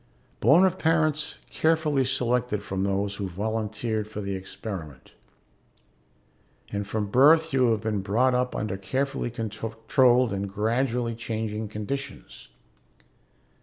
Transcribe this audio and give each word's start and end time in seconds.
Born 0.39 0.65
of 0.65 0.79
parents 0.79 1.37
carefully 1.51 2.03
selected 2.05 2.63
from 2.63 2.83
those 2.83 3.17
who 3.17 3.29
volunteered 3.29 4.07
for 4.07 4.19
the 4.19 4.33
experiment. 4.33 5.11
And 6.71 6.87
from 6.87 7.05
birth 7.11 7.53
you 7.53 7.69
have 7.69 7.81
been 7.81 8.01
brought 8.01 8.33
up 8.33 8.55
under 8.55 8.77
carefully 8.77 9.29
controlled 9.29 10.33
and 10.33 10.51
gradually 10.51 11.13
changing 11.13 11.67
conditions. 11.67 12.47